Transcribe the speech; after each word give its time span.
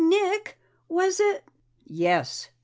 "Nick, 0.03 0.57
was 0.89 1.19
it?" 1.19 1.43
"Yes. 1.85 2.49